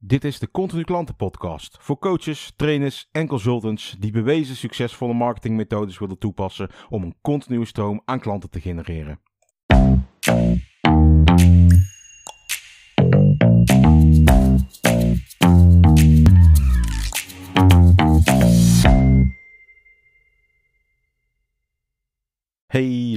Dit 0.00 0.24
is 0.24 0.38
de 0.38 0.50
Continu 0.50 0.82
Klanten 0.82 1.16
Podcast 1.16 1.76
voor 1.80 1.98
coaches, 1.98 2.52
trainers 2.56 3.08
en 3.12 3.26
consultants 3.26 3.96
die 3.98 4.12
bewezen 4.12 4.56
succesvolle 4.56 5.14
marketingmethodes 5.14 5.98
willen 5.98 6.18
toepassen 6.18 6.70
om 6.88 7.02
een 7.02 7.14
continue 7.20 7.64
stroom 7.64 8.02
aan 8.04 8.20
klanten 8.20 8.50
te 8.50 8.60
genereren. 8.60 9.20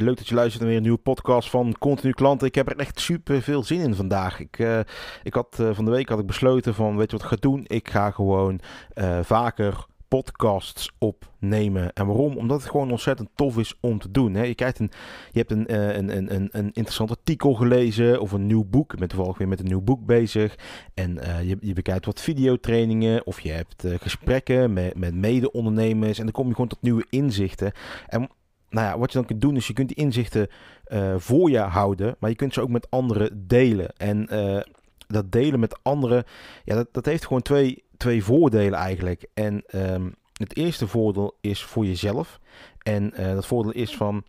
Leuk 0.03 0.17
dat 0.17 0.27
je 0.27 0.35
luistert 0.35 0.59
naar 0.59 0.69
weer 0.69 0.77
een 0.77 0.83
nieuwe 0.83 1.03
podcast 1.03 1.49
van 1.49 1.75
Continu 1.79 2.13
Klanten. 2.13 2.47
Ik 2.47 2.55
heb 2.55 2.69
er 2.69 2.77
echt 2.77 2.99
super 2.99 3.41
veel 3.41 3.63
zin 3.63 3.79
in 3.79 3.95
vandaag. 3.95 4.39
Ik, 4.39 4.59
uh, 4.59 4.79
ik 5.23 5.33
had 5.33 5.57
uh, 5.61 5.69
van 5.73 5.85
de 5.85 5.91
week 5.91 6.09
had 6.09 6.19
ik 6.19 6.25
besloten 6.25 6.73
van, 6.73 6.97
weet 6.97 7.11
je 7.11 7.17
wat 7.17 7.25
ik 7.25 7.31
ga 7.31 7.47
doen? 7.49 7.65
Ik 7.67 7.89
ga 7.89 8.11
gewoon 8.11 8.59
uh, 8.95 9.19
vaker 9.21 9.85
podcasts 10.07 10.91
opnemen. 10.97 11.93
En 11.93 12.05
waarom? 12.05 12.37
Omdat 12.37 12.61
het 12.61 12.69
gewoon 12.69 12.91
ontzettend 12.91 13.29
tof 13.35 13.57
is 13.57 13.77
om 13.79 13.99
te 13.99 14.11
doen. 14.11 14.33
Hè? 14.33 14.43
Je, 14.43 14.55
kijkt 14.55 14.79
een, 14.79 14.91
je 15.31 15.39
hebt 15.39 15.51
een, 15.51 15.73
een, 15.97 16.17
een, 16.17 16.35
een, 16.35 16.49
een 16.51 16.71
interessant 16.71 17.09
artikel 17.09 17.53
gelezen 17.53 18.21
of 18.21 18.31
een 18.31 18.47
nieuw 18.47 18.65
boek. 18.65 18.93
Ik 18.93 18.99
ben 18.99 19.07
toevallig 19.07 19.37
weer 19.37 19.47
met 19.47 19.59
een 19.59 19.65
nieuw 19.65 19.81
boek 19.81 20.05
bezig. 20.05 20.55
En 20.93 21.19
je, 21.45 21.57
je 21.59 21.73
bekijkt 21.73 22.05
wat 22.05 22.21
videotrainingen 22.21 23.25
of 23.25 23.39
je 23.39 23.51
hebt 23.51 23.83
gesprekken 23.99 24.73
met, 24.73 24.97
met 24.97 25.15
mede-ondernemers. 25.15 26.17
En 26.17 26.23
dan 26.23 26.33
kom 26.33 26.47
je 26.47 26.53
gewoon 26.53 26.69
tot 26.69 26.81
nieuwe 26.81 27.05
inzichten. 27.09 27.71
En 28.07 28.29
nou 28.71 28.87
ja, 28.87 28.97
wat 28.97 29.11
je 29.11 29.17
dan 29.17 29.27
kunt 29.27 29.41
doen 29.41 29.55
is 29.55 29.67
je 29.67 29.73
kunt 29.73 29.87
die 29.87 29.97
inzichten 29.97 30.47
uh, 30.87 31.13
voor 31.17 31.49
je 31.49 31.59
houden, 31.59 32.15
maar 32.19 32.29
je 32.29 32.35
kunt 32.35 32.53
ze 32.53 32.61
ook 32.61 32.69
met 32.69 32.89
anderen 32.89 33.47
delen. 33.47 33.93
En 33.97 34.27
uh, 34.31 34.59
dat 35.07 35.31
delen 35.31 35.59
met 35.59 35.79
anderen, 35.81 36.23
ja, 36.63 36.75
dat, 36.75 36.87
dat 36.91 37.05
heeft 37.05 37.25
gewoon 37.25 37.41
twee, 37.41 37.83
twee 37.97 38.23
voordelen 38.23 38.79
eigenlijk. 38.79 39.25
En 39.33 39.63
um, 39.75 40.15
het 40.33 40.55
eerste 40.55 40.87
voordeel 40.87 41.37
is 41.41 41.63
voor 41.63 41.85
jezelf. 41.85 42.39
En 42.83 43.13
uh, 43.19 43.33
dat 43.33 43.45
voordeel 43.45 43.71
is 43.71 43.95
van 43.95 44.23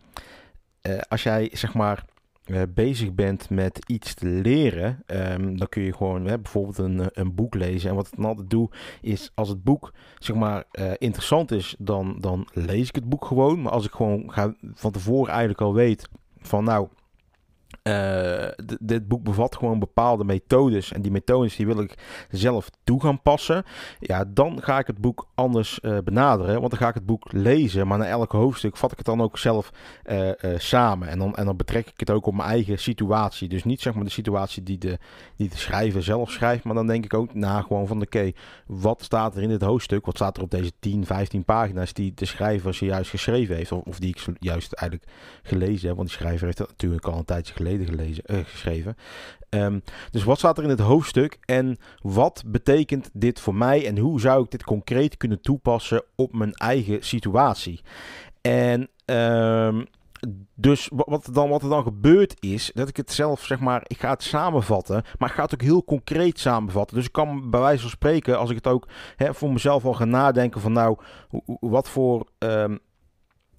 als 1.09 1.23
jij 1.23 1.51
zeg 1.53 1.75
maar 1.75 2.05
uh, 2.47 2.63
bezig 2.75 3.15
bent 3.15 3.51
met 3.51 3.91
iets 3.91 4.15
te 4.15 4.27
leren, 4.27 5.03
um, 5.07 5.59
dan 5.59 5.69
kun 5.69 5.83
je 5.83 5.95
gewoon 5.95 6.25
bijvoorbeeld 6.25 6.79
een, 6.79 7.01
een 7.13 7.35
boek 7.35 7.55
lezen. 7.55 7.91
En 7.91 7.97
wat 7.97 8.07
ik 8.07 8.17
dan 8.17 8.25
altijd 8.25 8.51
doe, 8.51 8.71
is 9.01 9.31
als 9.35 9.49
het 9.49 9.63
boek 9.63 9.93
zeg 10.19 10.37
maar 10.37 10.65
uh, 10.73 10.93
interessant 10.99 11.51
is, 11.51 11.75
dan, 11.79 12.17
dan 12.21 12.49
lees 12.53 12.89
ik 12.89 12.95
het 12.95 13.09
boek 13.09 13.25
gewoon. 13.25 13.63
Maar 13.63 13.73
als 13.73 13.85
ik 13.85 13.93
gewoon 13.93 14.33
ga, 14.33 14.55
van 14.75 14.91
tevoren 14.91 15.31
eigenlijk 15.31 15.61
al 15.61 15.75
weet 15.75 16.09
van 16.39 16.65
nou, 16.65 16.89
uh, 17.83 18.49
dit 18.81 19.09
boek 19.09 19.23
bevat 19.23 19.57
gewoon 19.57 19.79
bepaalde 19.79 20.25
methodes. 20.25 20.93
En 20.93 21.03
die 21.03 21.11
methodes 21.11 21.57
die 21.57 21.67
wil 21.67 21.81
ik 21.81 21.95
zelf 22.31 22.71
toe 22.85 23.01
gaan 23.01 23.23
passen. 23.23 23.65
Ja, 23.99 24.25
dan 24.29 24.63
ga 24.63 24.79
ik 24.79 24.87
het 24.87 24.99
boek 24.99 25.29
anders 25.35 25.79
uh, 25.83 25.99
benaderen. 26.05 26.59
Want 26.59 26.71
dan 26.71 26.81
ga 26.81 26.89
ik 26.89 26.95
het 26.95 27.07
boek 27.07 27.33
lezen. 27.33 27.87
Maar 27.87 27.99
na 27.99 28.07
elk 28.07 28.33
hoofdstuk 28.33 28.77
vat 28.77 28.93
ik 28.93 28.97
het 28.97 29.07
dan 29.07 29.21
ook 29.21 29.39
zelf 29.39 29.71
uh, 30.05 30.31
samen. 30.57 31.09
En 31.09 31.19
dan, 31.19 31.37
en 31.37 31.45
dan 31.45 31.57
betrek 31.57 31.89
ik 31.89 32.01
het 32.01 32.11
ook 32.11 32.27
op 32.27 32.35
mijn 32.35 32.49
eigen 32.49 32.79
situatie. 32.79 33.49
Dus 33.49 33.65
niet 33.65 33.81
zeg 33.81 33.95
maar 33.95 34.05
de 34.05 34.11
situatie 34.11 34.63
die 34.63 34.79
de, 34.79 34.99
die 35.37 35.49
de 35.49 35.57
schrijver 35.57 36.03
zelf 36.03 36.31
schrijft. 36.31 36.65
Maar 36.65 36.75
dan 36.75 36.87
denk 36.87 37.05
ik 37.05 37.15
ook 37.15 37.35
na 37.35 37.61
gewoon 37.61 37.87
van 37.87 38.03
oké, 38.03 38.33
wat 38.67 39.03
staat 39.03 39.37
er 39.37 39.43
in 39.43 39.49
dit 39.49 39.63
hoofdstuk? 39.63 40.07
Wat 40.07 40.17
staat 40.17 40.37
er 40.37 40.43
op 40.43 40.51
deze 40.51 40.73
10, 40.79 41.07
15 41.07 41.45
pagina's 41.45 41.93
die 41.93 42.15
de 42.15 42.25
schrijver 42.25 42.75
zojuist 42.75 43.11
geschreven 43.11 43.57
heeft? 43.57 43.73
Of, 43.73 43.83
of 43.85 43.99
die 43.99 44.09
ik 44.09 44.37
juist 44.39 44.73
eigenlijk 44.73 45.11
gelezen 45.43 45.87
heb. 45.87 45.97
Want 45.97 46.09
die 46.09 46.19
schrijver 46.19 46.45
heeft 46.45 46.59
dat 46.59 46.69
natuurlijk 46.69 47.07
al 47.07 47.19
een 47.19 47.25
tijdje 47.25 47.55
gelezen, 47.81 48.25
uh, 48.27 48.39
geschreven. 48.45 48.97
Um, 49.51 49.83
dus 50.11 50.25
wat 50.25 50.39
staat 50.39 50.59
er 50.59 50.65
in 50.65 50.71
het 50.71 50.81
hoofdstuk 50.81 51.39
en 51.45 51.79
wat 51.99 52.43
betekent 52.47 53.11
dit 53.13 53.41
voor 53.41 53.55
mij 53.55 53.87
en 53.87 53.99
hoe 53.99 54.21
zou 54.21 54.45
ik 54.45 54.51
dit 54.51 54.65
concreet 54.65 55.17
kunnen 55.17 55.41
toepassen 55.41 56.05
op 56.17 56.33
mijn 56.33 56.53
eigen 56.53 57.03
situatie? 57.03 57.81
En 58.41 58.89
um, 59.05 59.87
dus 60.55 60.89
wat 60.91 61.29
dan, 61.33 61.49
wat 61.49 61.63
er 61.63 61.69
dan 61.69 61.83
gebeurt 61.83 62.37
is 62.41 62.71
dat 62.75 62.89
ik 62.89 62.97
het 62.97 63.13
zelf 63.13 63.45
zeg 63.45 63.61
maar, 63.61 63.83
ik 63.87 64.01
ga 64.01 64.11
het 64.11 64.23
samenvatten, 64.23 65.05
maar 65.19 65.29
ik 65.29 65.35
ga 65.35 65.43
het 65.43 65.55
ook 65.55 65.63
heel 65.63 65.85
concreet 65.85 66.39
samenvatten. 66.39 66.97
Dus 66.97 67.07
ik 67.07 67.13
kan 67.13 67.51
bij 67.51 67.61
wijze 67.61 67.81
van 67.81 67.91
spreken, 67.91 68.39
als 68.39 68.51
ik 68.51 68.57
het 68.57 68.67
ook 68.67 68.89
hè, 69.17 69.35
voor 69.35 69.53
mezelf 69.53 69.85
al 69.85 69.95
ga 69.95 70.05
nadenken 70.05 70.61
van 70.61 70.73
nou, 70.73 70.97
wat 71.61 71.89
voor, 71.89 72.27
um, 72.39 72.79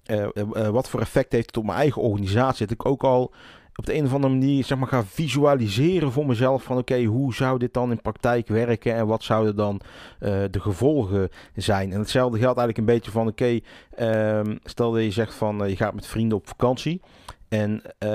uh, 0.06 0.26
uh, 0.34 0.68
wat 0.68 0.88
voor 0.88 1.00
effect 1.00 1.32
heeft 1.32 1.46
het 1.46 1.56
op 1.56 1.64
mijn 1.64 1.78
eigen 1.78 2.02
organisatie, 2.02 2.66
dat 2.66 2.74
ik 2.74 2.86
ook 2.86 3.04
al 3.04 3.34
op 3.76 3.86
de 3.86 3.94
een 3.94 4.04
of 4.04 4.14
andere 4.14 4.32
manier 4.32 4.64
zeg 4.64 4.78
maar, 4.78 4.88
ga 4.88 5.04
visualiseren 5.04 6.12
voor 6.12 6.26
mezelf 6.26 6.62
van 6.62 6.78
oké, 6.78 7.04
hoe 7.04 7.34
zou 7.34 7.58
dit 7.58 7.74
dan 7.74 7.90
in 7.90 8.02
praktijk 8.02 8.48
werken 8.48 8.94
en 8.94 9.06
wat 9.06 9.22
zouden 9.22 9.56
dan 9.56 9.80
uh, 10.20 10.30
de 10.50 10.60
gevolgen 10.60 11.28
zijn. 11.54 11.92
En 11.92 11.98
hetzelfde 11.98 12.38
geldt 12.38 12.58
eigenlijk 12.58 12.78
een 12.78 12.94
beetje 12.94 13.10
van 13.10 13.28
oké, 13.28 13.60
um, 14.00 14.58
stel 14.64 14.92
dat 14.92 15.02
je 15.02 15.10
zegt 15.10 15.34
van 15.34 15.62
uh, 15.62 15.68
je 15.68 15.76
gaat 15.76 15.94
met 15.94 16.06
vrienden 16.06 16.38
op 16.38 16.48
vakantie. 16.48 17.00
En 17.48 17.70
uh, 17.72 18.08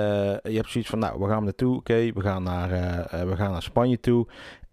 je 0.44 0.56
hebt 0.56 0.70
zoiets 0.70 0.90
van, 0.90 1.00
nou, 1.00 1.20
we 1.20 1.28
gaan 1.28 1.44
naartoe. 1.44 1.76
Oké, 1.76 2.12
we, 2.14 2.22
gaan 2.22 2.44
naar, 2.44 2.70
we 3.28 3.36
gaan 3.36 3.52
naar 3.52 3.64
Spanje 3.64 4.00
toe. 4.00 4.28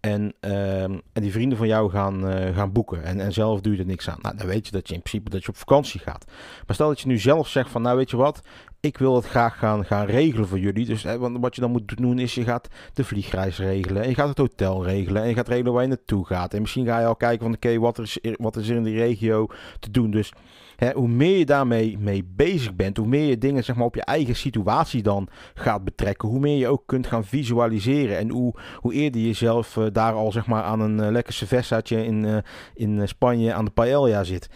En, 0.07 0.33
uh, 0.41 0.83
en 0.83 1.21
die 1.21 1.31
vrienden 1.31 1.57
van 1.57 1.67
jou 1.67 1.89
gaan, 1.89 2.29
uh, 2.29 2.55
gaan 2.55 2.71
boeken. 2.71 3.03
En, 3.03 3.19
en 3.19 3.33
zelf 3.33 3.61
doe 3.61 3.73
je 3.73 3.79
er 3.79 3.85
niks 3.85 4.09
aan. 4.09 4.19
Nou, 4.21 4.37
dan 4.37 4.47
weet 4.47 4.65
je 4.65 4.71
dat 4.71 4.87
je 4.87 4.93
in 4.93 5.01
principe 5.01 5.29
dat 5.29 5.43
je 5.43 5.49
op 5.49 5.57
vakantie 5.57 5.99
gaat. 5.99 6.25
Maar 6.65 6.75
stel 6.75 6.87
dat 6.87 6.99
je 6.99 7.07
nu 7.07 7.17
zelf 7.17 7.47
zegt 7.47 7.69
van, 7.69 7.81
nou 7.81 7.97
weet 7.97 8.09
je 8.09 8.17
wat, 8.17 8.41
ik 8.79 8.97
wil 8.97 9.15
het 9.15 9.25
graag 9.25 9.57
gaan, 9.57 9.85
gaan 9.85 10.05
regelen 10.05 10.47
voor 10.47 10.59
jullie. 10.59 10.85
Dus 10.85 11.03
hè, 11.03 11.39
wat 11.39 11.55
je 11.55 11.61
dan 11.61 11.71
moet 11.71 11.97
doen 11.97 12.19
is, 12.19 12.35
je 12.35 12.43
gaat 12.43 12.67
de 12.93 13.03
vliegreis 13.03 13.57
regelen. 13.57 14.03
En 14.03 14.09
je 14.09 14.15
gaat 14.15 14.29
het 14.29 14.37
hotel 14.37 14.85
regelen. 14.85 15.21
En 15.21 15.29
je 15.29 15.35
gaat 15.35 15.47
regelen 15.47 15.73
waar 15.73 15.81
je 15.81 15.87
naartoe 15.87 16.25
gaat. 16.25 16.53
En 16.53 16.61
misschien 16.61 16.85
ga 16.85 16.99
je 16.99 17.05
al 17.05 17.15
kijken 17.15 17.45
van, 17.45 17.55
oké, 17.55 17.67
okay, 17.67 17.79
wat, 17.79 17.99
is, 17.99 18.19
wat 18.37 18.55
is 18.55 18.69
er 18.69 18.75
in 18.75 18.83
die 18.83 18.97
regio 18.97 19.47
te 19.79 19.91
doen. 19.91 20.11
Dus 20.11 20.33
hè, 20.75 20.91
hoe 20.93 21.07
meer 21.07 21.37
je 21.37 21.45
daarmee 21.45 21.97
mee 21.97 22.23
bezig 22.35 22.75
bent, 22.75 22.97
hoe 22.97 23.07
meer 23.07 23.27
je 23.27 23.37
dingen 23.37 23.63
zeg 23.63 23.75
maar, 23.75 23.85
op 23.85 23.95
je 23.95 24.03
eigen 24.03 24.35
situatie 24.35 25.03
dan 25.03 25.27
gaat 25.53 25.83
betrekken. 25.83 26.29
Hoe 26.29 26.39
meer 26.39 26.57
je 26.57 26.67
ook 26.67 26.83
kunt 26.85 27.07
gaan 27.07 27.25
visualiseren. 27.25 28.17
En 28.17 28.29
hoe, 28.29 28.53
hoe 28.75 28.93
eerder 28.93 29.21
je 29.21 29.33
zelf 29.33 29.75
uh, 29.75 29.85
daar 29.97 30.13
al 30.13 30.31
zeg 30.31 30.45
maar, 30.45 30.63
aan 30.63 30.79
een 30.79 30.99
uh, 30.99 31.09
lekker 31.09 31.33
cervezaatje 31.33 32.05
in, 32.05 32.23
uh, 32.23 32.37
in 32.73 33.07
Spanje 33.07 33.53
aan 33.53 33.65
de 33.65 33.71
paella 33.71 34.23
zit. 34.23 34.49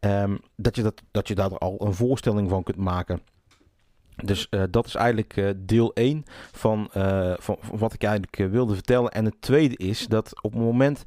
Um, 0.00 0.38
dat, 0.56 0.76
je 0.76 0.82
dat, 0.82 1.02
dat 1.10 1.28
je 1.28 1.34
daar 1.34 1.58
al 1.58 1.76
een 1.78 1.94
voorstelling 1.94 2.50
van 2.50 2.62
kunt 2.62 2.76
maken. 2.76 3.22
Dus 4.16 4.48
dat 4.70 4.86
is 4.86 4.94
eigenlijk 4.94 5.54
deel 5.56 5.94
1 5.94 6.24
van, 6.52 6.90
uh, 6.96 7.32
van, 7.38 7.56
van, 7.60 7.78
wat 7.78 7.92
ik 7.92 8.02
eigenlijk 8.02 8.36
wilde 8.52 8.74
vertellen. 8.74 9.10
En 9.10 9.24
het 9.24 9.40
tweede 9.40 9.76
is 9.76 10.06
dat 10.06 10.42
op 10.42 10.52
het 10.52 10.60
moment 10.60 11.04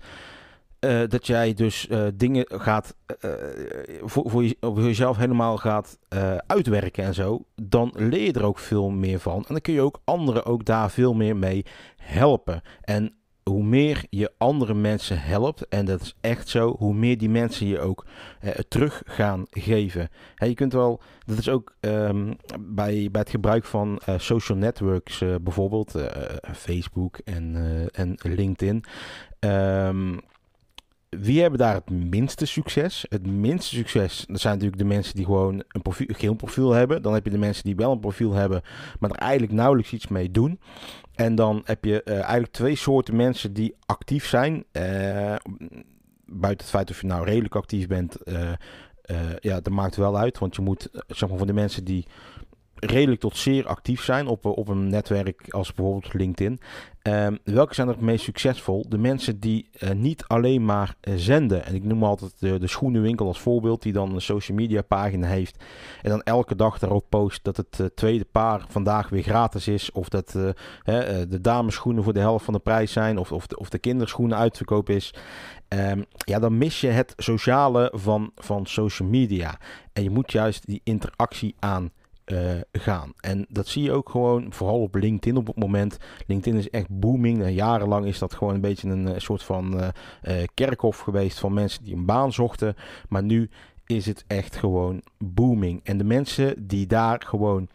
dat 1.07 1.27
jij 1.27 1.53
dus 1.53 1.87
dingen 2.13 2.45
gaat 2.47 2.95
voor, 4.01 4.29
voor, 4.29 4.43
je, 4.43 4.57
voor, 4.59 4.81
jezelf 4.81 5.17
helemaal 5.17 5.57
gaat 5.57 5.97
uitwerken 6.47 7.03
en 7.03 7.13
zo, 7.13 7.45
dan 7.55 7.93
leer 7.95 8.25
je 8.25 8.33
er 8.33 8.45
ook 8.45 8.59
veel 8.59 8.89
meer 8.89 9.19
van. 9.19 9.37
En 9.37 9.45
dan 9.47 9.61
kun 9.61 9.73
je 9.73 9.81
ook 9.81 10.01
anderen 10.03 10.45
ook 10.45 10.65
daar 10.65 10.91
veel 10.91 11.13
meer 11.13 11.37
mee 11.37 11.65
helpen. 11.97 12.61
En 12.81 13.13
hoe 13.49 13.63
meer 13.63 14.05
je 14.09 14.31
andere 14.37 14.73
mensen 14.73 15.21
helpt, 15.21 15.67
en 15.67 15.85
dat 15.85 16.01
is 16.01 16.15
echt 16.21 16.49
zo, 16.49 16.75
hoe 16.77 16.93
meer 16.93 17.17
die 17.17 17.29
mensen 17.29 17.67
je 17.67 17.79
ook 17.79 18.05
eh, 18.39 18.51
terug 18.51 19.01
gaan 19.05 19.45
geven. 19.49 20.09
Je 20.35 20.53
kunt 20.53 20.73
wel, 20.73 21.01
dat 21.25 21.37
is 21.37 21.49
ook 21.49 21.75
um, 21.79 22.35
bij, 22.59 23.09
bij 23.11 23.21
het 23.21 23.29
gebruik 23.29 23.65
van 23.65 24.01
uh, 24.09 24.15
social 24.17 24.57
networks, 24.57 25.21
uh, 25.21 25.35
bijvoorbeeld 25.41 25.95
Facebook 26.53 27.17
en, 27.17 27.55
en 27.93 28.15
LinkedIn. 28.21 28.83
Um, 29.39 30.19
wie 31.09 31.41
hebben 31.41 31.59
daar 31.59 31.73
het 31.73 31.89
minste 31.89 32.45
succes? 32.45 33.05
Het 33.09 33.27
minste 33.27 33.75
succes, 33.75 34.25
dat 34.27 34.39
zijn 34.39 34.53
natuurlijk 34.53 34.81
de 34.81 34.87
mensen 34.87 35.15
die 35.15 35.25
gewoon 35.25 35.63
een 35.67 35.81
profiel, 35.81 36.07
geen 36.09 36.35
profiel 36.35 36.71
hebben. 36.71 37.01
Dan 37.01 37.13
heb 37.13 37.25
je 37.25 37.31
de 37.31 37.37
mensen 37.37 37.63
die 37.63 37.75
wel 37.75 37.91
een 37.91 37.99
profiel 37.99 38.33
hebben, 38.33 38.61
maar 38.99 39.09
er 39.09 39.15
eigenlijk 39.15 39.51
nauwelijks 39.51 39.93
iets 39.93 40.07
mee 40.07 40.31
doen. 40.31 40.59
En 41.15 41.35
dan 41.35 41.61
heb 41.65 41.85
je 41.85 42.01
uh, 42.05 42.13
eigenlijk 42.15 42.51
twee 42.51 42.75
soorten 42.75 43.15
mensen 43.15 43.53
die 43.53 43.75
actief 43.85 44.25
zijn. 44.25 44.53
Uh, 44.71 45.35
buiten 46.25 46.65
het 46.65 46.75
feit 46.75 46.89
of 46.89 47.01
je 47.01 47.07
nou 47.07 47.25
redelijk 47.25 47.55
actief 47.55 47.87
bent, 47.87 48.17
uh, 48.25 48.51
ja, 49.39 49.61
dat 49.61 49.73
maakt 49.73 49.95
wel 49.95 50.17
uit. 50.17 50.39
Want 50.39 50.55
je 50.55 50.61
moet, 50.61 50.89
zeg 51.07 51.29
maar, 51.29 51.37
voor 51.37 51.47
de 51.47 51.53
mensen 51.53 51.83
die 51.83 52.05
redelijk 52.75 53.21
tot 53.21 53.37
zeer 53.37 53.67
actief 53.67 54.03
zijn 54.03 54.27
op, 54.27 54.45
op 54.45 54.67
een 54.67 54.87
netwerk 54.87 55.45
als 55.49 55.73
bijvoorbeeld 55.73 56.13
LinkedIn. 56.13 56.59
Um, 57.07 57.39
welke 57.43 57.73
zijn 57.73 57.87
er 57.87 57.93
het 57.93 58.03
meest 58.03 58.23
succesvol? 58.23 58.85
De 58.89 58.97
mensen 58.97 59.39
die 59.39 59.69
uh, 59.79 59.91
niet 59.91 60.23
alleen 60.27 60.65
maar 60.65 60.95
uh, 61.01 61.13
zenden. 61.17 61.65
En 61.65 61.75
ik 61.75 61.83
noem 61.83 62.03
altijd 62.03 62.39
de, 62.39 62.59
de 62.59 62.67
schoenenwinkel 62.67 63.27
als 63.27 63.39
voorbeeld, 63.39 63.81
die 63.81 63.93
dan 63.93 64.13
een 64.13 64.21
social 64.21 64.57
media 64.57 64.81
pagina 64.81 65.27
heeft. 65.27 65.63
En 66.01 66.09
dan 66.09 66.21
elke 66.21 66.55
dag 66.55 66.79
daarop 66.79 67.05
post 67.09 67.43
dat 67.43 67.57
het 67.57 67.79
uh, 67.81 67.87
tweede 67.95 68.25
paar 68.25 68.65
vandaag 68.69 69.09
weer 69.09 69.23
gratis 69.23 69.67
is. 69.67 69.91
Of 69.91 70.09
dat 70.09 70.31
de 70.31 71.41
dameschoenen 71.41 72.03
voor 72.03 72.13
de 72.13 72.19
helft 72.19 72.45
van 72.45 72.53
de 72.53 72.59
prijs 72.59 72.91
zijn. 72.91 73.17
Of, 73.17 73.31
of, 73.31 73.47
de, 73.47 73.57
of 73.57 73.69
de 73.69 73.79
kinderschoenen 73.79 74.37
uitverkoop 74.37 74.89
is. 74.89 75.13
Um, 75.69 76.05
ja, 76.17 76.39
dan 76.39 76.57
mis 76.57 76.81
je 76.81 76.87
het 76.87 77.13
sociale 77.17 77.91
van, 77.95 78.31
van 78.35 78.65
social 78.65 79.07
media. 79.07 79.59
En 79.93 80.03
je 80.03 80.09
moet 80.09 80.31
juist 80.31 80.65
die 80.65 80.81
interactie 80.83 81.55
aan 81.59 81.91
gaan. 82.71 83.13
En 83.19 83.45
dat 83.49 83.67
zie 83.67 83.83
je 83.83 83.91
ook 83.91 84.09
gewoon, 84.09 84.53
vooral 84.53 84.81
op 84.81 84.95
LinkedIn 84.95 85.37
op 85.37 85.47
het 85.47 85.55
moment. 85.55 85.97
LinkedIn 86.27 86.59
is 86.59 86.69
echt 86.69 86.87
booming. 86.89 87.43
En 87.43 87.53
jarenlang 87.53 88.05
is 88.05 88.19
dat 88.19 88.33
gewoon 88.33 88.53
een 88.53 88.61
beetje 88.61 88.89
een 88.89 89.21
soort 89.21 89.43
van 89.43 89.91
kerkhof 90.53 90.99
geweest 90.99 91.39
van 91.39 91.53
mensen 91.53 91.83
die 91.83 91.95
een 91.95 92.05
baan 92.05 92.33
zochten. 92.33 92.75
Maar 93.09 93.23
nu 93.23 93.49
is 93.85 94.05
het 94.05 94.23
echt 94.27 94.55
gewoon 94.55 95.01
booming. 95.17 95.79
En 95.83 95.97
de 95.97 96.03
mensen 96.03 96.67
die 96.67 96.87
daar 96.87 97.21
gewoon 97.25 97.69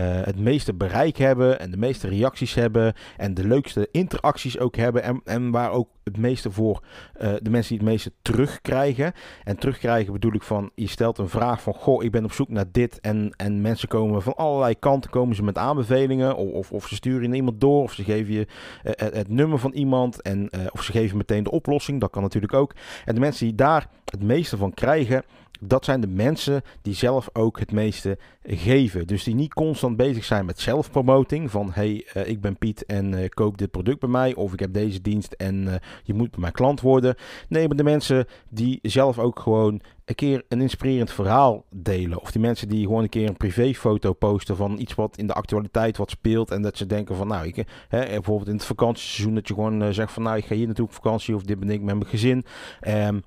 het 0.00 0.38
meeste 0.38 0.74
bereik 0.74 1.16
hebben 1.16 1.60
en 1.60 1.70
de 1.70 1.76
meeste 1.76 2.08
reacties 2.08 2.54
hebben 2.54 2.94
en 3.16 3.34
de 3.34 3.46
leukste 3.46 3.88
interacties 3.90 4.58
ook 4.58 4.76
hebben 4.76 5.02
en, 5.02 5.20
en 5.24 5.50
waar 5.50 5.70
ook 5.70 5.88
het 6.04 6.16
meeste 6.16 6.50
voor 6.50 6.82
uh, 7.22 7.32
de 7.42 7.50
mensen 7.50 7.68
die 7.76 7.78
het 7.78 7.94
meeste 7.94 8.12
terugkrijgen. 8.22 9.12
En 9.44 9.56
terugkrijgen 9.56 10.12
bedoel 10.12 10.34
ik 10.34 10.42
van, 10.42 10.70
je 10.74 10.88
stelt 10.88 11.18
een 11.18 11.28
vraag 11.28 11.62
van, 11.62 11.74
goh, 11.74 12.04
ik 12.04 12.10
ben 12.10 12.24
op 12.24 12.32
zoek 12.32 12.48
naar 12.48 12.70
dit 12.70 13.00
en, 13.00 13.32
en 13.36 13.60
mensen 13.60 13.88
komen 13.88 14.22
van 14.22 14.36
allerlei 14.36 14.78
kanten, 14.78 15.10
komen 15.10 15.36
ze 15.36 15.42
met 15.42 15.58
aanbevelingen 15.58 16.36
of, 16.36 16.52
of, 16.52 16.72
of 16.72 16.88
ze 16.88 16.94
sturen 16.94 17.34
iemand 17.34 17.60
door 17.60 17.82
of 17.82 17.92
ze 17.92 18.04
geven 18.04 18.32
je 18.32 18.46
het, 18.82 19.14
het, 19.14 19.28
nummer 19.28 19.58
van 19.58 19.72
iemand 19.72 20.22
en 20.22 20.50
of 20.70 20.82
ze 20.82 20.92
geven 20.92 21.16
meteen 21.16 21.42
de 21.42 21.50
oplossing, 21.50 22.00
dat 22.00 22.10
kan 22.10 22.22
natuurlijk 22.22 22.54
ook. 22.54 22.74
En 23.04 23.14
de 23.14 23.20
mensen 23.20 23.46
die 23.46 23.54
daar 23.54 23.88
het 24.04 24.22
meeste 24.22 24.56
van 24.56 24.74
krijgen, 24.74 25.24
dat 25.66 25.84
zijn 25.84 26.00
de 26.00 26.06
mensen 26.06 26.62
die 26.82 26.94
zelf 26.94 27.28
ook 27.32 27.58
het 27.58 27.72
meeste 27.72 28.18
geven. 28.42 29.06
Dus 29.06 29.24
die 29.24 29.34
niet 29.34 29.54
constant 29.54 29.96
bezig 29.96 30.24
zijn 30.24 30.44
met 30.44 30.60
zelfpromoting. 30.60 31.50
Van 31.50 31.70
hey, 31.72 32.06
uh, 32.16 32.28
ik 32.28 32.40
ben 32.40 32.56
Piet 32.56 32.86
en 32.86 33.12
uh, 33.12 33.28
koop 33.28 33.58
dit 33.58 33.70
product 33.70 34.00
bij 34.00 34.08
mij. 34.08 34.34
Of 34.34 34.52
ik 34.52 34.60
heb 34.60 34.72
deze 34.72 35.00
dienst 35.00 35.32
en 35.32 35.62
uh, 35.62 35.74
je 36.02 36.14
moet 36.14 36.30
bij 36.30 36.40
mijn 36.40 36.52
klant 36.52 36.80
worden. 36.80 37.14
Nee, 37.48 37.66
maar 37.66 37.76
de 37.76 37.84
mensen 37.84 38.26
die 38.48 38.78
zelf 38.82 39.18
ook 39.18 39.38
gewoon 39.38 39.80
een 40.04 40.14
keer 40.14 40.44
een 40.48 40.60
inspirerend 40.60 41.10
verhaal 41.10 41.64
delen. 41.70 42.20
Of 42.20 42.30
die 42.30 42.40
mensen 42.40 42.68
die 42.68 42.86
gewoon 42.86 43.02
een 43.02 43.08
keer 43.08 43.28
een 43.28 43.36
privéfoto 43.36 44.12
posten 44.12 44.56
van 44.56 44.78
iets 44.78 44.94
wat 44.94 45.16
in 45.16 45.26
de 45.26 45.32
actualiteit 45.32 45.96
wat 45.96 46.10
speelt. 46.10 46.50
En 46.50 46.62
dat 46.62 46.76
ze 46.76 46.86
denken 46.86 47.16
van 47.16 47.28
nou, 47.28 47.46
ik, 47.46 47.56
hè, 47.88 48.04
bijvoorbeeld 48.06 48.48
in 48.48 48.54
het 48.54 48.64
vakantieseizoen 48.64 49.34
dat 49.34 49.48
je 49.48 49.54
gewoon 49.54 49.94
zegt 49.94 50.12
van 50.12 50.22
nou, 50.22 50.36
ik 50.36 50.44
ga 50.44 50.54
hier 50.54 50.66
naartoe 50.66 50.86
op 50.86 50.92
vakantie. 50.92 51.34
Of 51.34 51.42
dit 51.42 51.60
ben 51.60 51.70
ik 51.70 51.82
met 51.82 51.94
mijn 51.94 52.06
gezin. 52.06 52.44
Um, 52.88 53.22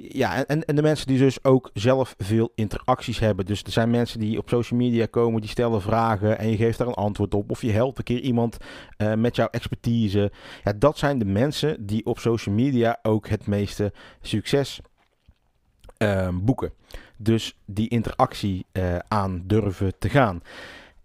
ja, 0.00 0.44
en, 0.46 0.64
en 0.64 0.76
de 0.76 0.82
mensen 0.82 1.06
die 1.06 1.18
dus 1.18 1.44
ook 1.44 1.70
zelf 1.72 2.14
veel 2.18 2.52
interacties 2.54 3.18
hebben. 3.18 3.46
Dus 3.46 3.62
er 3.62 3.72
zijn 3.72 3.90
mensen 3.90 4.20
die 4.20 4.38
op 4.38 4.48
social 4.48 4.80
media 4.80 5.06
komen, 5.06 5.40
die 5.40 5.50
stellen 5.50 5.82
vragen 5.82 6.38
en 6.38 6.50
je 6.50 6.56
geeft 6.56 6.78
daar 6.78 6.86
een 6.86 6.94
antwoord 6.94 7.34
op. 7.34 7.50
Of 7.50 7.62
je 7.62 7.72
helpt 7.72 7.98
een 7.98 8.04
keer 8.04 8.20
iemand 8.20 8.56
uh, 8.98 9.14
met 9.14 9.36
jouw 9.36 9.48
expertise. 9.50 10.32
Ja, 10.64 10.72
dat 10.72 10.98
zijn 10.98 11.18
de 11.18 11.24
mensen 11.24 11.86
die 11.86 12.06
op 12.06 12.18
social 12.18 12.54
media 12.54 12.98
ook 13.02 13.28
het 13.28 13.46
meeste 13.46 13.92
succes 14.20 14.80
uh, 15.98 16.28
boeken. 16.32 16.72
Dus 17.16 17.56
die 17.64 17.88
interactie 17.88 18.66
uh, 18.72 18.96
aan 19.08 19.42
durven 19.46 19.98
te 19.98 20.08
gaan. 20.08 20.42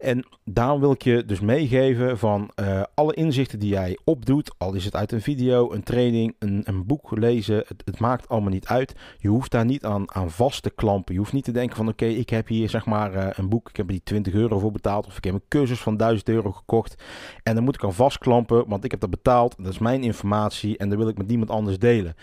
En 0.03 0.25
daarom 0.45 0.79
wil 0.79 0.91
ik 0.91 1.03
je 1.03 1.25
dus 1.25 1.39
meegeven 1.39 2.17
van 2.17 2.51
uh, 2.55 2.83
alle 2.93 3.13
inzichten 3.13 3.59
die 3.59 3.69
jij 3.69 3.97
opdoet, 4.03 4.53
al 4.57 4.73
is 4.73 4.85
het 4.85 4.95
uit 4.95 5.11
een 5.11 5.21
video, 5.21 5.71
een 5.73 5.83
training, 5.83 6.35
een, 6.39 6.61
een 6.65 6.85
boek 6.85 7.17
lezen, 7.17 7.55
het, 7.55 7.81
het, 7.85 7.99
maakt 7.99 8.29
allemaal 8.29 8.49
niet 8.49 8.67
uit. 8.67 8.95
Je 9.17 9.27
hoeft 9.27 9.51
daar 9.51 9.65
niet 9.65 9.85
aan, 9.85 10.15
aan 10.15 10.31
vast 10.31 10.63
te 10.63 10.69
klampen. 10.69 11.13
Je 11.13 11.19
hoeft 11.19 11.33
niet 11.33 11.43
te 11.43 11.51
denken 11.51 11.75
van 11.75 11.87
oké, 11.87 12.05
ik 12.05 12.29
heb 12.29 12.47
hier 12.47 12.69
zeg 12.69 12.85
maar 12.85 13.15
uh, 13.15 13.27
een 13.31 13.49
boek, 13.49 13.69
ik 13.69 13.75
heb 13.75 13.85
er 13.85 13.91
die 13.91 14.03
20 14.03 14.33
euro 14.33 14.59
voor 14.59 14.71
betaald 14.71 15.05
of 15.05 15.17
ik 15.17 15.23
heb 15.23 15.33
een 15.33 15.43
cursus 15.47 15.79
van 15.79 15.97
1000 15.97 16.29
euro 16.29 16.51
gekocht 16.51 17.03
en 17.43 17.55
dan 17.55 17.63
moet 17.63 17.75
ik 17.75 17.83
aan 17.83 17.93
vastklampen, 17.93 18.67
want 18.67 18.83
ik 18.83 18.91
heb 18.91 18.99
dat 18.99 19.09
betaald, 19.09 19.55
dat 19.57 19.73
is 19.73 19.79
mijn 19.79 20.03
informatie 20.03 20.77
en 20.77 20.89
dat 20.89 20.97
wil 20.97 21.07
ik 21.07 21.17
met 21.17 21.27
niemand 21.27 21.49
anders 21.49 21.79
delen. 21.79 22.15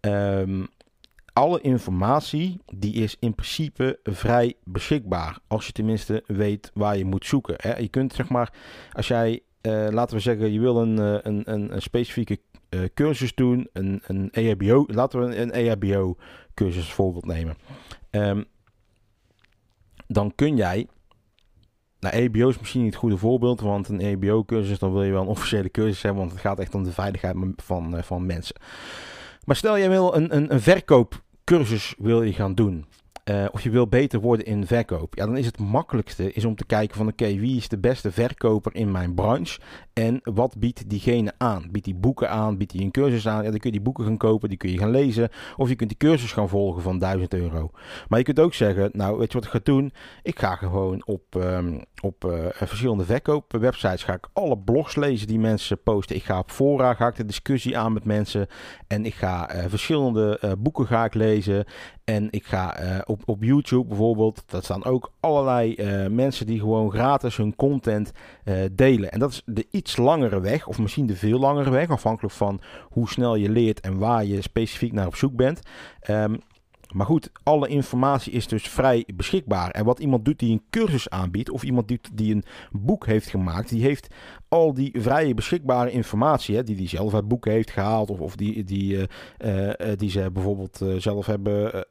Um, 0.00 0.68
alle 1.40 1.60
informatie 1.60 2.60
die 2.74 2.94
is 2.94 3.16
in 3.18 3.34
principe 3.34 3.98
vrij 4.02 4.54
beschikbaar. 4.64 5.38
Als 5.46 5.66
je 5.66 5.72
tenminste 5.72 6.24
weet 6.26 6.70
waar 6.74 6.96
je 6.96 7.04
moet 7.04 7.26
zoeken. 7.26 7.54
Hè. 7.58 7.76
Je 7.76 7.88
kunt 7.88 8.12
zeg 8.12 8.28
maar, 8.28 8.52
als 8.92 9.08
jij, 9.08 9.40
uh, 9.62 9.88
laten 9.90 10.16
we 10.16 10.22
zeggen, 10.22 10.52
je 10.52 10.60
wil 10.60 10.76
een, 10.76 10.98
uh, 10.98 11.18
een, 11.22 11.52
een, 11.52 11.82
specifieke 11.82 12.38
uh, 12.70 12.80
cursus 12.94 13.34
doen, 13.34 13.68
een, 13.72 14.02
een 14.06 14.30
EHBO, 14.30 14.84
laten 14.86 15.20
we 15.20 15.36
een 15.36 15.52
EHBO 15.52 16.16
cursus 16.54 16.92
voorbeeld 16.92 17.26
nemen. 17.26 17.56
Um, 18.10 18.44
dan 20.06 20.34
kun 20.34 20.56
jij 20.56 20.86
nou, 22.00 22.14
EHBO 22.14 22.48
is 22.48 22.58
misschien 22.58 22.82
niet 22.82 22.90
het 22.90 23.00
goede 23.00 23.16
voorbeeld, 23.16 23.60
want 23.60 23.88
een 23.88 24.00
EHBO-cursus, 24.00 24.78
dan 24.78 24.92
wil 24.92 25.02
je 25.02 25.12
wel 25.12 25.22
een 25.22 25.28
officiële 25.28 25.70
cursus 25.70 26.02
hebben, 26.02 26.20
want 26.20 26.32
het 26.32 26.40
gaat 26.40 26.58
echt 26.58 26.74
om 26.74 26.84
de 26.84 26.92
veiligheid 26.92 27.36
van, 27.56 28.02
van 28.02 28.26
mensen. 28.26 28.56
Maar 29.44 29.56
stel 29.56 29.78
jij 29.78 29.88
wil 29.88 30.14
een, 30.14 30.36
een, 30.36 30.52
een 30.52 30.60
verkoopcursus 31.50 31.94
wil 31.98 32.22
je 32.22 32.32
gaan 32.32 32.54
doen. 32.54 32.84
Uh, 33.30 33.44
of 33.50 33.62
je 33.62 33.70
wil 33.70 33.88
beter 33.88 34.20
worden 34.20 34.46
in 34.46 34.66
verkoop. 34.66 35.14
Ja, 35.14 35.26
dan 35.26 35.36
is 35.36 35.46
het 35.46 35.58
makkelijkste 35.58 36.32
is 36.32 36.44
om 36.44 36.54
te 36.54 36.66
kijken 36.66 36.96
van 36.96 37.08
oké, 37.08 37.34
wie 37.34 37.56
is 37.56 37.68
de 37.68 37.78
beste 37.78 38.12
verkoper 38.12 38.74
in 38.74 38.90
mijn 38.90 39.14
branche? 39.14 39.60
En 39.92 40.20
wat 40.22 40.58
biedt 40.58 40.90
diegene 40.90 41.32
aan? 41.38 41.68
Biedt 41.70 41.84
die 41.84 41.94
boeken 41.94 42.30
aan? 42.30 42.56
Biedt 42.56 42.72
hij 42.72 42.80
een 42.80 42.90
cursus 42.90 43.28
aan? 43.28 43.42
Ja, 43.44 43.50
dan 43.50 43.58
kun 43.58 43.70
je 43.70 43.76
die 43.76 43.80
boeken 43.80 44.04
gaan 44.04 44.16
kopen, 44.16 44.48
die 44.48 44.58
kun 44.58 44.70
je 44.70 44.78
gaan 44.78 44.90
lezen. 44.90 45.28
Of 45.56 45.68
je 45.68 45.74
kunt 45.74 45.88
die 45.88 45.98
cursus 45.98 46.32
gaan 46.32 46.48
volgen 46.48 46.82
van 46.82 46.98
1000 46.98 47.34
euro. 47.34 47.70
Maar 48.08 48.18
je 48.18 48.24
kunt 48.24 48.40
ook 48.40 48.54
zeggen, 48.54 48.90
nou 48.92 49.18
weet 49.18 49.32
je 49.32 49.38
wat 49.38 49.46
ik 49.46 49.52
ga 49.52 49.60
doen? 49.62 49.92
Ik 50.22 50.38
ga 50.38 50.54
gewoon 50.54 51.06
op, 51.06 51.34
um, 51.34 51.84
op 52.02 52.24
uh, 52.24 52.46
verschillende 52.50 53.04
verkoopwebsites 53.04 54.04
ga 54.04 54.12
ik 54.12 54.28
alle 54.32 54.58
blogs 54.58 54.96
lezen 54.96 55.26
die 55.26 55.38
mensen 55.38 55.82
posten. 55.82 56.16
Ik 56.16 56.24
ga 56.24 56.38
op 56.38 56.50
fora, 56.50 56.94
ga 56.94 57.06
ik 57.06 57.16
de 57.16 57.24
discussie 57.24 57.78
aan 57.78 57.92
met 57.92 58.04
mensen. 58.04 58.46
En 58.86 59.04
ik 59.04 59.14
ga 59.14 59.54
uh, 59.54 59.64
verschillende 59.68 60.56
boeken 60.58 60.86
ga 60.86 61.04
ik 61.04 61.14
lezen. 61.14 61.64
En 62.14 62.28
ik 62.30 62.44
ga 62.44 62.74
op, 63.06 63.22
op 63.26 63.42
YouTube 63.42 63.88
bijvoorbeeld, 63.88 64.42
dat 64.46 64.64
staan 64.64 64.84
ook 64.84 65.12
allerlei 65.20 65.76
mensen 66.08 66.46
die 66.46 66.60
gewoon 66.60 66.90
gratis 66.90 67.36
hun 67.36 67.56
content 67.56 68.12
delen. 68.72 69.12
En 69.12 69.18
dat 69.18 69.30
is 69.30 69.42
de 69.46 69.66
iets 69.70 69.96
langere 69.96 70.40
weg, 70.40 70.66
of 70.66 70.78
misschien 70.78 71.06
de 71.06 71.16
veel 71.16 71.38
langere 71.38 71.70
weg, 71.70 71.90
afhankelijk 71.90 72.34
van 72.34 72.60
hoe 72.88 73.08
snel 73.08 73.34
je 73.34 73.50
leert 73.50 73.80
en 73.80 73.98
waar 73.98 74.24
je 74.24 74.42
specifiek 74.42 74.92
naar 74.92 75.06
op 75.06 75.16
zoek 75.16 75.36
bent. 75.36 75.60
Um, 76.10 76.40
maar 76.92 77.06
goed, 77.06 77.30
alle 77.42 77.68
informatie 77.68 78.32
is 78.32 78.46
dus 78.46 78.68
vrij 78.68 79.06
beschikbaar. 79.14 79.70
En 79.70 79.84
wat 79.84 79.98
iemand 79.98 80.24
doet 80.24 80.38
die 80.38 80.52
een 80.52 80.62
cursus 80.70 81.08
aanbiedt, 81.08 81.50
of 81.50 81.62
iemand 81.62 81.88
doet 81.88 82.10
die 82.12 82.34
een 82.34 82.44
boek 82.70 83.06
heeft 83.06 83.28
gemaakt, 83.28 83.68
die 83.68 83.82
heeft 83.82 84.14
al 84.48 84.74
die 84.74 85.00
vrije 85.00 85.34
beschikbare 85.34 85.90
informatie, 85.90 86.56
hè, 86.56 86.62
die 86.62 86.76
hij 86.76 86.88
zelf 86.88 87.14
uit 87.14 87.28
boeken 87.28 87.52
heeft 87.52 87.70
gehaald, 87.70 88.10
of, 88.10 88.20
of 88.20 88.36
die, 88.36 88.64
die, 88.64 89.08
uh, 89.38 89.66
uh, 89.66 89.72
die 89.96 90.10
ze 90.10 90.30
bijvoorbeeld 90.30 90.80
zelf 90.98 91.26
hebben 91.26 91.86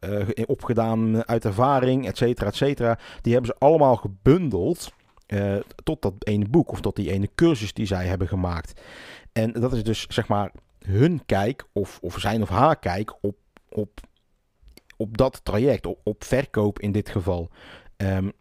opgedaan 0.45 1.27
uit 1.27 1.45
ervaring, 1.45 2.07
et 2.07 2.17
cetera, 2.17 2.47
et 2.47 2.55
cetera, 2.55 2.99
die 3.21 3.33
hebben 3.33 3.51
ze 3.51 3.65
allemaal 3.65 3.95
gebundeld 3.95 4.91
tot 5.83 6.01
dat 6.01 6.13
ene 6.19 6.49
boek 6.49 6.71
of 6.71 6.81
tot 6.81 6.95
die 6.95 7.11
ene 7.11 7.29
cursus 7.35 7.73
die 7.73 7.85
zij 7.85 8.05
hebben 8.05 8.27
gemaakt. 8.27 8.81
En 9.33 9.51
dat 9.51 9.73
is 9.73 9.83
dus 9.83 10.05
zeg 10.07 10.27
maar 10.27 10.51
hun 10.79 11.21
kijk 11.25 11.65
of, 11.73 11.99
of 12.01 12.19
zijn 12.19 12.41
of 12.41 12.49
haar 12.49 12.79
kijk 12.79 13.13
op, 13.21 13.35
op, 13.69 13.99
op 15.01 15.17
dat 15.17 15.39
traject, 15.43 15.85
op, 15.85 15.99
op 16.03 16.23
verkoop 16.23 16.79
in 16.79 16.91
dit 16.91 17.09
geval. 17.09 17.49
Um, 17.97 18.31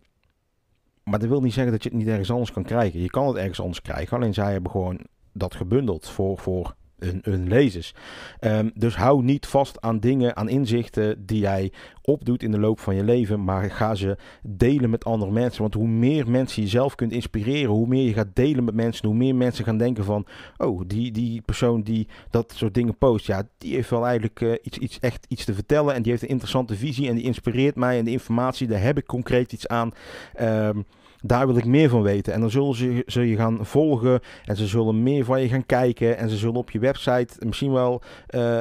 maar 1.03 1.19
dat 1.19 1.29
wil 1.29 1.41
niet 1.41 1.53
zeggen 1.53 1.73
dat 1.73 1.83
je 1.83 1.89
het 1.89 1.99
niet 1.99 2.09
ergens 2.09 2.31
anders 2.31 2.53
kan 2.53 2.63
krijgen. 2.63 3.01
Je 3.01 3.11
kan 3.11 3.27
het 3.27 3.37
ergens 3.37 3.61
anders 3.61 3.83
krijgen, 3.83 4.17
alleen 4.17 4.35
zij 4.35 4.53
hebben 4.53 4.71
gewoon 4.71 5.01
dat 5.33 5.55
gebundeld 5.55 6.09
voor, 6.09 6.39
voor 6.39 6.75
hun, 6.99 7.49
lezers. 7.49 7.95
Um, 8.41 8.71
dus 8.75 8.97
hou 8.97 9.23
niet 9.23 9.47
vast 9.47 9.81
aan 9.81 10.01
dingen, 10.01 10.37
aan 10.37 10.49
inzichten 10.49 11.27
die 11.27 11.41
jij 11.41 11.73
opdoet 12.03 12.43
in 12.43 12.51
de 12.51 12.59
loop 12.59 12.81
van 12.81 12.95
je 12.95 13.05
leven, 13.05 13.45
maar 13.45 13.71
ga 13.71 13.95
ze 13.95 14.17
delen 14.43 14.91
met 14.91 15.05
andere 15.05 15.31
mensen. 15.31 15.63
Want 15.63 15.75
hoe 15.75 15.89
meer 15.89 16.31
mensen 16.31 16.63
je 16.63 16.69
zelf 16.69 16.95
kunt 16.95 17.13
inspireren, 17.13 17.71
hoe 17.71 17.87
meer 17.87 18.05
je 18.05 18.13
gaat 18.13 18.35
delen 18.35 18.65
met 18.65 18.75
mensen, 18.75 19.07
hoe 19.07 19.17
meer 19.17 19.35
mensen 19.35 19.65
gaan 19.65 19.79
denken 19.79 20.05
van, 20.05 20.27
oh, 20.57 20.83
die, 20.87 21.13
die 21.13 21.41
persoon 21.41 21.83
die 21.83 22.09
dat 22.31 22.53
soort 22.57 22.75
dingen 22.75 22.99
post, 22.99 23.27
ja, 23.27 23.49
die 23.59 23.75
heeft 23.75 23.91
wel 23.91 24.07
eigenlijk 24.07 24.41
uh, 24.41 24.53
iets, 24.63 24.79
iets, 24.79 24.99
echt 25.01 25.27
iets 25.29 25.45
te 25.45 25.55
vertellen 25.55 25.95
en 25.95 26.03
die 26.03 26.11
heeft 26.11 26.23
een 26.23 26.29
interessante 26.29 26.77
visie 26.77 27.09
en 27.09 27.15
die 27.15 27.25
inspireert 27.25 27.77
mij 27.77 27.99
en 27.99 28.05
de 28.05 28.11
informatie, 28.11 28.67
daar 28.67 28.83
heb 28.83 28.99
ik 28.99 29.07
concreet 29.07 29.53
iets 29.53 29.69
aan. 29.69 29.93
Um, 30.41 30.87
daar 31.23 31.47
wil 31.47 31.57
ik 31.57 31.65
meer 31.65 31.89
van 31.89 32.03
weten. 32.03 32.33
En 32.33 32.41
dan 32.41 32.51
zullen 32.51 32.75
ze, 32.75 33.03
ze 33.07 33.29
je 33.29 33.37
gaan 33.37 33.67
volgen 33.67 34.21
en 34.45 34.57
ze 34.57 34.67
zullen 34.67 35.03
meer 35.03 35.25
van 35.25 35.41
je 35.41 35.49
gaan 35.49 35.67
kijken. 35.67 36.17
En 36.17 36.31
ze 36.31 36.37
zullen 36.37 36.57
op 36.57 36.71
je 36.71 36.79
website 36.79 37.47
misschien 37.47 37.73
wel 37.73 38.03
uh, 38.35 38.59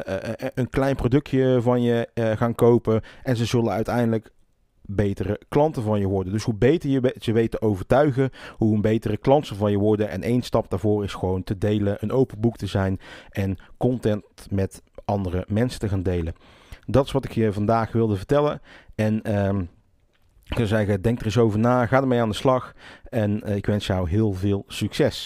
een 0.54 0.70
klein 0.70 0.96
productje 0.96 1.58
van 1.62 1.82
je 1.82 2.08
gaan 2.38 2.56
kopen. 2.56 3.02
En 3.24 3.38
ze 3.38 3.46
zullen 3.46 3.72
uiteindelijk 3.72 4.32
betere 4.88 5.40
klanten 5.48 5.84
van 5.84 6.00
je 6.00 6.08
worden. 6.08 6.34
Dus 6.34 6.44
hoe 6.44 6.54
beter 6.54 6.90
je 6.90 7.16
ze 7.20 7.32
weet 7.32 7.52
te 7.52 7.62
overtuigen, 7.62 8.30
hoe 8.58 8.76
een 8.76 8.82
betere 8.82 9.18
klant 9.18 9.48
ze 9.48 9.56
van 9.56 9.72
je 9.72 9.78
worden. 9.78 10.10
En 10.10 10.22
één 10.22 10.42
stap 10.42 10.70
daarvoor 10.70 11.04
is 11.04 11.14
gewoon 11.14 11.44
te 11.44 11.58
delen, 11.58 11.98
een 12.00 12.12
open 12.12 12.40
boek 12.40 12.58
te 12.58 12.68
zijn 12.68 13.00
en 13.30 13.58
content 13.78 14.24
met 14.50 14.82
andere 15.06 15.46
mensen 15.48 15.80
te 15.80 15.90
gaan 15.90 16.04
delen. 16.04 16.34
Dat 16.86 17.06
is 17.06 17.12
wat 17.12 17.26
ik 17.26 17.32
je 17.32 17.54
vandaag 17.54 17.92
wilde 17.92 18.16
vertellen. 18.16 18.62
En 18.96 19.46
um, 19.46 19.70
ik 20.50 20.56
zou 20.56 20.68
zeggen, 20.68 21.02
denk 21.02 21.20
er 21.20 21.26
eens 21.26 21.38
over 21.38 21.60
na, 21.60 21.86
ga 21.86 21.98
ermee 21.98 22.22
aan 22.22 22.30
de 22.30 22.36
slag 22.36 22.74
en 23.10 23.42
uh, 23.46 23.56
ik 23.56 23.66
wens 23.66 23.88
jou 23.88 24.10
heel 24.10 24.34
veel 24.34 24.64
succes. 24.68 25.26